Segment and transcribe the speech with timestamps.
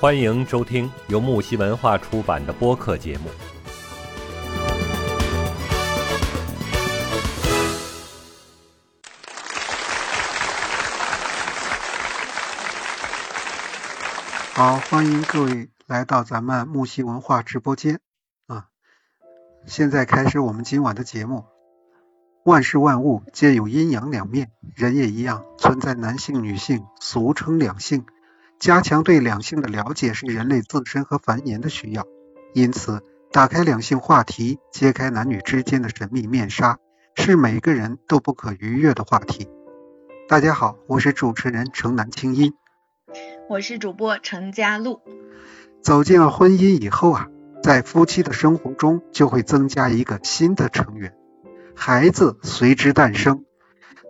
[0.00, 3.28] 欢迎收听由木西文化出版的播客节目。
[14.54, 18.00] 好，欢迎各位来到咱们木西文化直播间
[18.46, 18.68] 啊！
[19.66, 21.44] 现在开始我们今晚的节目。
[22.46, 28.06] 万事万物皆有阴阳两面，人也一样，存在男性、女性，俗称两性。
[28.60, 32.06] 加强对两性的了解是人类自身和繁衍的需要，
[32.52, 36.76] 因此打开两性话题，揭开男女之间的神秘面纱，
[37.14, 39.48] 是每个人都不可逾越的话题。
[40.28, 42.52] 大家好，我是主持人城南青音，
[43.48, 45.00] 我是主播程佳璐。
[45.80, 47.28] 走进了婚姻以后啊，
[47.62, 51.14] 在夫妻的生活中就会增加一个新的成员，
[51.74, 53.42] 孩子随之诞生。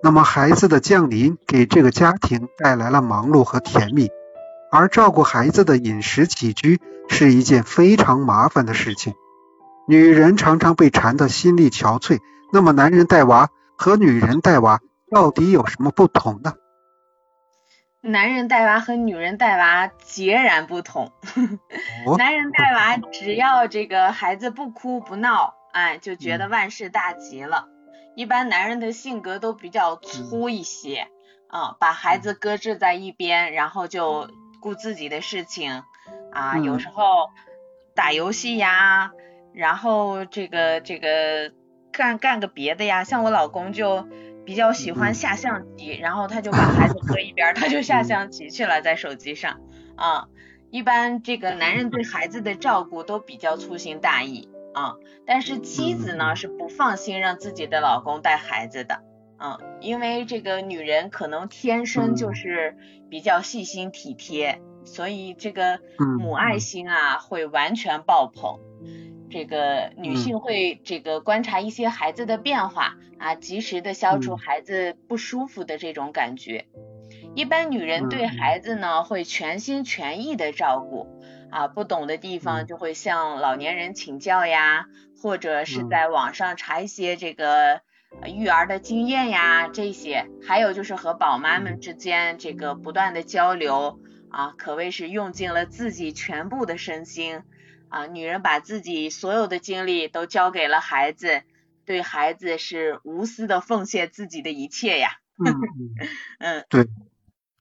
[0.03, 4.11] 那么孩子的降临给这个家庭带来了忙碌和甜蜜。
[4.73, 9.15] 而照顾孩子的饮食起居是一件非常麻烦的事情，
[9.89, 12.21] 女人常常被缠得心力憔悴。
[12.53, 16.55] 那么，男人带娃和女人带娃到底有什么不同呢？
[18.01, 21.13] 男人带娃和女人带娃截然不同。
[22.17, 27.67] 男人带娃只要这个孩子不哭不闹，哎，就觉得万事大吉了。
[28.17, 31.09] 一般男人的性格都比较粗一些，
[31.49, 34.31] 啊，把孩子搁置在一边，然后就。
[34.61, 35.83] 顾自己的事情
[36.31, 37.31] 啊，有时候
[37.95, 39.11] 打游戏呀，
[39.53, 41.53] 然后这个这个
[41.91, 43.03] 干干个别的呀。
[43.03, 44.07] 像我老公就
[44.45, 49.61] 比较喜欢下象棋，然后他就把孩子搁一边，他就下象棋去了，在手机上
[49.97, 50.29] 啊。
[50.71, 54.95] 一般这个男人对孩子的照顾都比较粗心大意啊，
[55.27, 59.03] 但是妻子呢是不放心让自己的老公带孩子的。
[59.43, 62.77] 嗯，因为这个女人可能天生就是
[63.09, 65.81] 比较细心体贴，所以这个
[66.19, 68.61] 母爱心啊会完全爆棚。
[69.31, 76.67] 这个女性会这个观察一些孩子的变化啊，及时的消除孩子不舒服的这种感觉。
[77.35, 81.07] 一般女人对孩子呢会全心全意的照顾
[81.51, 84.85] 啊，不懂的地方就会向老年人请教呀，
[85.23, 87.81] 或者是在网上查一些这个。
[88.27, 94.01] 育儿的经验呀，这些，还有就是和宝妈们之间这个不断的交流
[94.31, 97.43] 啊，可谓是用尽了自己全部的身心
[97.89, 98.07] 啊。
[98.07, 101.43] 女人把自己所有的精力都交给了孩子，
[101.87, 105.19] 对孩子是无私的奉献自己的一切呀。
[105.43, 105.55] 嗯
[106.39, 106.87] 嗯， 对。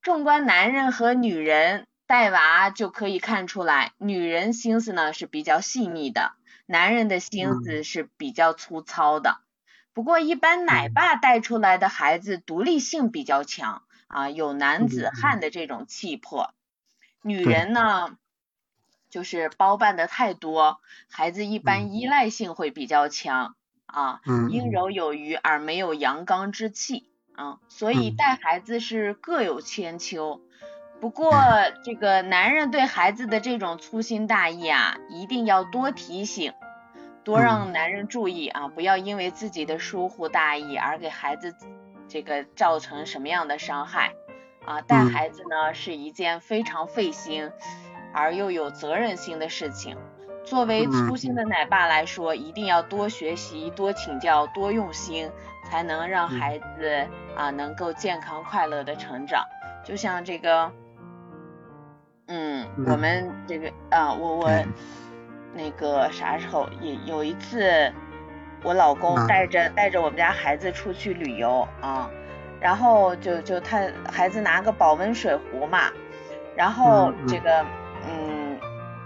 [0.01, 6.33] 纵观男人和女人带娃就可以看出来，女人心思呢是比较细腻的，
[6.65, 9.39] 男人的心思是比较粗糙的。
[9.93, 16.53] 不过，一般奶爸带出来的孩子独立性比较强啊，有男子汉的这种气魄。
[17.21, 18.15] 女人呢，
[19.09, 20.79] 就是包办的太多，
[21.09, 23.55] 孩子一般依赖性会比较强
[23.87, 30.41] 啊，阴柔有余而没有阳刚之气啊，所以带孩子是各有千秋。
[31.01, 31.33] 不过，
[31.83, 36.53] 这个男人对孩子的这种粗心大意啊，一定要多提醒。
[37.23, 41.53] 多让男人注意啊，不要因为自己的疏忽大意而给孩子
[42.07, 44.13] 这个造成什么样的伤害
[44.65, 44.81] 啊！
[44.81, 47.51] 带孩子呢是一件非常费心
[48.13, 49.95] 而又有责任心的事情。
[50.43, 55.29] 作为粗心的奶爸来说，一定要多学习、多请教、多用心，
[55.65, 59.43] 才能让孩子啊能够健康快乐的成长。
[59.83, 60.71] 就像这个，
[62.27, 64.49] 嗯，我们这个啊，我我。
[65.53, 67.91] 那个啥时候也有一次，
[68.63, 72.09] 我老公带着带着我们家孩子出去旅游啊，
[72.61, 75.89] 然后就就他孩子拿个保温水壶嘛，
[76.55, 77.65] 然后这个
[78.07, 78.57] 嗯，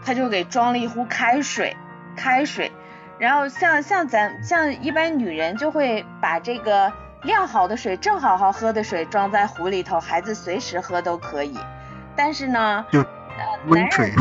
[0.05, 1.75] 他就给装了一壶开水，
[2.15, 2.71] 开水，
[3.17, 6.91] 然后像像咱像一般女人就会把这个
[7.23, 11.57] 晾好的水正好好喝的水装在壶里头，孩子随时喝都可以，
[12.15, 13.03] 但是呢，就
[13.67, 14.11] 温水，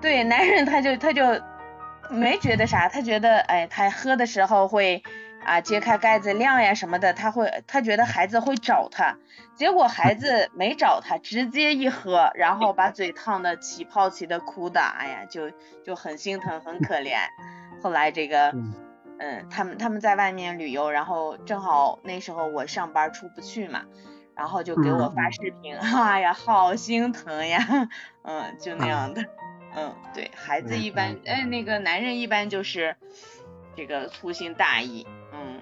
[0.00, 1.22] 对，男人他就他就。
[2.10, 5.02] 没觉得啥，他觉得，哎，他喝的时候会
[5.44, 9.16] 啊揭开盖子晾呀什么的，他会，他觉得孩子会找他，
[9.54, 15.50] 结果孩子没找他，直接一喝，然后把嘴烫的起泡起的哭的，哎呀，就
[15.84, 17.16] 就很心疼，很可怜。
[17.82, 18.54] 后来这个，
[19.18, 23.84] 嗯，他们他们在外面旅游，然后正好那时候我上班出不去嘛，
[24.40, 27.60] 然后就给我发视频， 哎呀，好心疼呀，
[28.24, 29.22] 嗯，就那样的。
[29.76, 32.96] 嗯，对孩子一般，哎，那个男人一般就是
[33.76, 35.60] 这个粗心大意，嗯，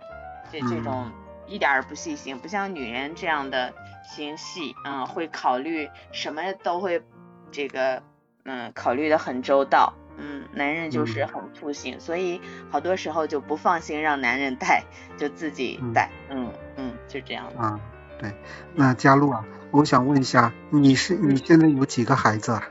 [0.53, 1.11] 这这种
[1.49, 7.03] 一点儿不细心，不像女人这样的心细，嗯，会考虑什么都会
[7.51, 8.01] 这个，
[8.45, 12.41] 嗯考虑的很周到，嗯，男人就是很粗心，所以
[12.71, 14.85] 好多时候就不放心让男人带，
[15.19, 17.79] 就自己带，嗯嗯，就这样啊，
[18.19, 18.35] 对，
[18.75, 22.62] 那佳璐啊，我想问一下，你是你现在有几个孩子啊？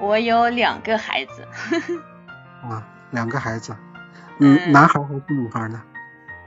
[0.00, 1.46] 我有两个孩子。
[2.62, 3.74] 啊，两个孩子，
[4.38, 5.82] 嗯，男孩还是女孩呢？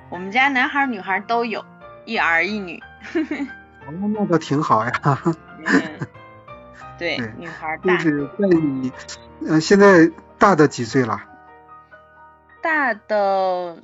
[0.10, 1.64] 我们家男孩女孩都有，
[2.06, 2.82] 一儿一女。
[3.86, 4.92] 哦，那倒挺好呀。
[5.66, 6.00] 嗯，
[6.98, 7.98] 对，女孩大。
[7.98, 8.92] 就是在你，
[9.48, 11.22] 呃，现在大的几岁了？
[12.62, 13.78] 大的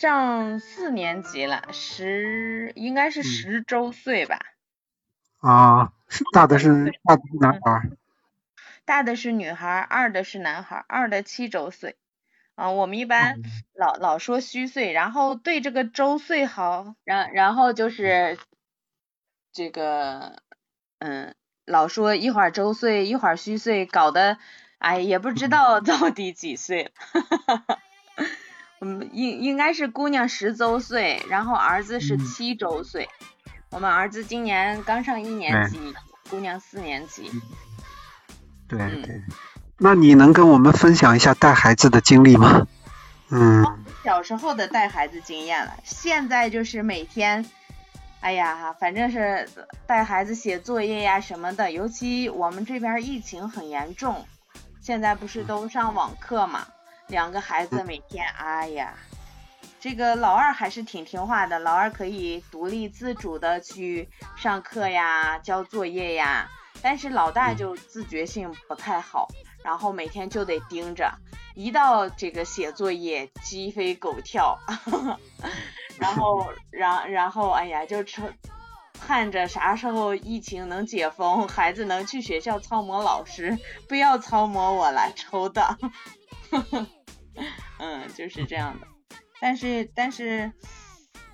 [0.00, 4.40] 上四年级了，十应该是十周岁吧。
[5.40, 5.92] 啊，
[6.32, 7.90] 大的是大的是男孩。
[8.86, 11.96] 大的是女孩，二的是男孩，二的七周岁。
[12.54, 13.42] 啊，我们一般
[13.74, 18.38] 老老说虚岁，然后对这个周岁好，然然后就是
[19.52, 20.40] 这个，
[21.00, 21.34] 嗯，
[21.66, 24.38] 老说一会儿周岁，一会儿虚岁，搞得
[24.78, 27.78] 哎也不知道 到底几岁了。
[28.80, 33.08] 嗯，应应该是姑娘十周岁，然后儿子是七周岁。
[33.70, 35.78] 我们儿子今年刚上一年级，
[36.28, 37.30] 姑娘四年级。
[38.66, 39.22] 对对。
[39.78, 42.66] 那你能跟我们分享一下带孩子的经历吗？
[43.30, 43.64] 嗯，
[44.04, 47.48] 小时候的带孩子经验了，现在就是每天，
[48.20, 49.48] 哎呀，反正是
[49.86, 54.26] 带孩子写作业呀什么的，尤其我们这边疫情很严重，
[54.80, 56.66] 现在不是都上网课嘛，
[57.10, 58.94] 两个孩子每天，哎呀，
[59.80, 66.48] 这个老二还是挺听话的，老二可以独立自主的去上课呀、交作业呀，
[66.80, 69.28] 但是老大就自觉性不太好。
[69.62, 71.12] 然后每天就得盯着，
[71.54, 74.58] 一到这个写作业鸡飞狗跳，
[76.00, 78.32] 然后， 然然后，哎呀，就成
[79.06, 85.76] 盼着啥时候疫情能解封，孩子能去学校操模老师，不要操模我了抽的，
[87.80, 88.86] 嗯，就是这样的。
[89.40, 90.52] 但是，但是，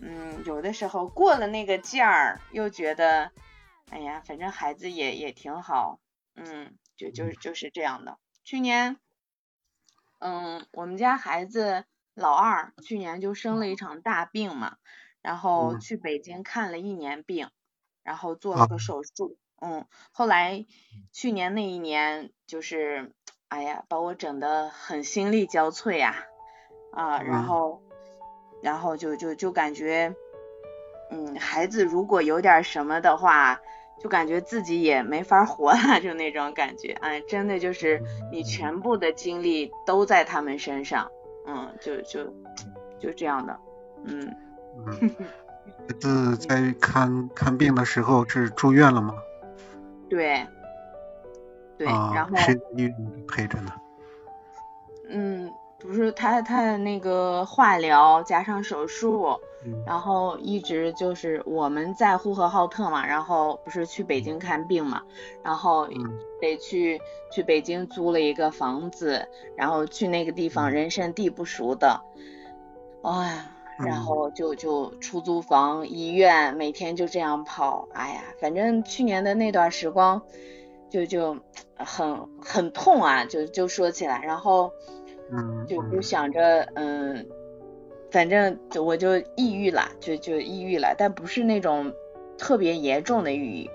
[0.00, 3.32] 嗯，有的时候过了那个劲儿，又觉得，
[3.90, 6.00] 哎呀，反正孩子也也挺好，
[6.34, 6.76] 嗯。
[6.96, 8.18] 就就就是这样的。
[8.42, 8.96] 去年，
[10.18, 11.84] 嗯，我们家孩子
[12.14, 14.78] 老二去年就生了一场大病嘛，
[15.20, 17.50] 然后去北京看了一年病，
[18.02, 20.64] 然后做了个手术，嗯，后来
[21.12, 23.12] 去年那一年就是，
[23.48, 26.24] 哎呀，把我整的很心力交瘁呀，啊，
[26.96, 27.80] 然后，
[28.62, 30.14] 然后就就就感觉，
[31.10, 33.60] 嗯，孩子如果有点什么的话。
[33.98, 37.98] 就感觉自己也没法活了，就那种感觉，哎，真的就是
[38.30, 41.10] 你全部的精力都在他们身上，
[41.46, 42.22] 嗯，就就
[43.00, 43.58] 就这样的，
[44.04, 44.36] 嗯。
[44.76, 45.10] 嗯。
[45.88, 49.14] 孩子在看看病的时候是住院了吗？
[50.10, 50.46] 对。
[51.78, 52.36] 对，然后。
[52.36, 52.54] 谁
[53.26, 53.72] 陪着呢？
[55.08, 55.50] 嗯。
[55.86, 59.38] 不是他他的那个化疗加上手术，
[59.86, 65.02] 然后一直就是我们在呼和浩特嘛，然后不是去北京看病嘛，
[65.44, 65.88] 然后
[66.40, 67.00] 得去
[67.30, 72.00] 去北京租了一个房子，然后去那个地方人生地不熟的，
[73.02, 73.44] 哎呀，
[73.78, 80.20] 然后就就出租房、医院，每天就这样跑，哎呀，反正去年的那段时光
[80.90, 81.36] 就就
[81.76, 84.72] 很很痛啊，就就说起来，然后。
[85.66, 87.26] 就就想着，嗯，
[88.10, 91.92] 反正我就抑郁了，就就抑郁了，但不是那种
[92.38, 93.70] 特别严重的抑郁。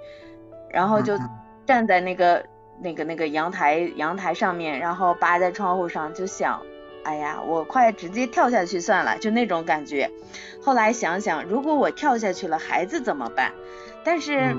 [0.69, 1.17] 然后就
[1.65, 2.45] 站在那个
[2.81, 6.61] 那个那个阳台阳台上面，然后扒在窗户上，就想，
[7.03, 10.09] 哎呀，我快直接跳下去算了，就那种感觉。
[10.61, 13.51] 后来想想，如果我跳下去了，孩子怎么办？
[14.05, 14.55] 但是，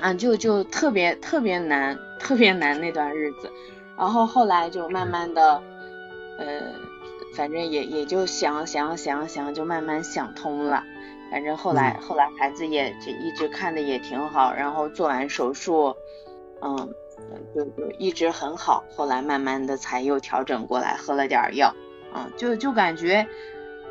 [0.00, 3.50] 啊，就就特别特别难，特别难那段日子。
[3.96, 5.62] 然后后来就慢慢的。
[6.38, 6.72] 呃，
[7.34, 10.82] 反正也也就想想想想，就慢慢想通了。
[11.30, 15.94] 反正后来后来孩子也就一直看的也挺好，然后做完手术，
[16.62, 16.94] 嗯，
[17.54, 18.82] 就就一直很好。
[18.96, 21.74] 后来慢慢的才又调整过来，喝了点药，
[22.14, 23.26] 嗯，就就感觉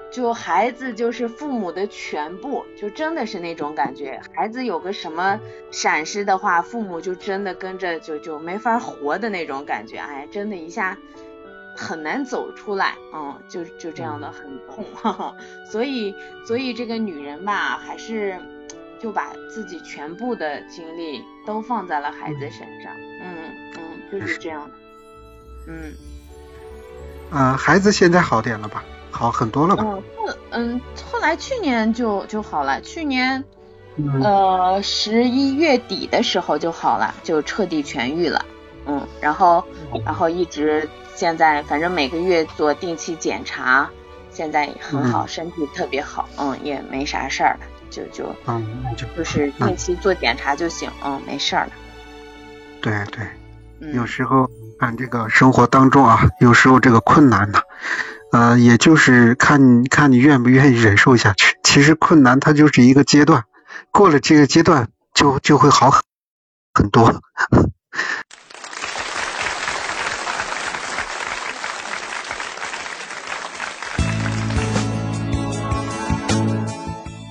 [0.10, 4.20] 就孩子就是父母的全部，就真的是那种感觉。
[4.34, 5.40] 孩子有个什么
[5.70, 9.98] 闪失的话，父母就真的跟着就就没法活的那种感觉。
[9.98, 10.98] 哎，真的一下。
[11.78, 15.36] 很难走出来，嗯，就就这样的很痛，哈哈。
[15.72, 16.14] 所以
[16.46, 18.38] 所以这个女人吧，还是
[19.00, 22.92] 就把自己全部的精力都放在了孩子身上，
[23.22, 24.76] 嗯嗯，就是这样的，
[25.68, 25.94] 嗯。
[27.30, 28.84] 嗯，孩子现在好点了吧？
[29.12, 29.84] 好很多了吧？
[29.86, 30.04] 嗯，
[30.52, 30.82] 嗯，
[31.12, 33.44] 后来去年就就好了，去年
[34.24, 38.46] 呃十一月底的时候就好了，就彻底痊愈了，
[38.88, 39.64] 嗯，然后
[40.06, 43.90] 然后一直现在反正每个月做定期检查，
[44.32, 48.66] 现在很好，身体特别好，嗯，也没啥事儿了，就就嗯，
[48.96, 51.72] 就就是定期做检查就行，嗯，没事儿了。
[52.82, 53.26] 对对，
[53.80, 57.60] 嗯有时候看这个生活当中啊，有时候这个困难呢，
[58.32, 61.58] 呃，也就是看你看你愿不愿意忍受下去。
[61.64, 63.44] 其实困难它就是一个阶段，
[63.92, 66.04] 过了这个阶段就就会好很
[66.74, 67.22] 很多。